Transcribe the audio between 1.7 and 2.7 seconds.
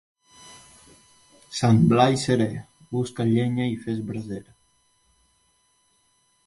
Blai serè,